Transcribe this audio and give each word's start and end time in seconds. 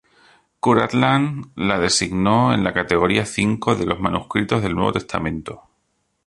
Kurt 0.61 0.95
Aland 0.95 1.43
la 1.55 1.77
designó 1.77 2.49
a 2.49 2.57
la 2.57 2.73
Categoría 2.73 3.21
V 3.23 3.75
de 3.75 3.85
los 3.85 3.99
manuscritos 3.99 4.63
del 4.63 4.73
Nuevo 4.73 4.93
Testamento. 4.93 5.69